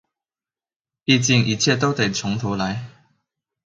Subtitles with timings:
[1.05, 2.89] 畢竟一切都得從頭來